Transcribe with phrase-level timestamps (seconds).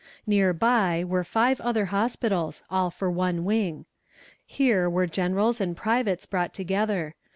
[0.25, 3.85] Near by were five other hospitals, all for one wing.
[4.43, 7.13] Here were generals and privates brought together.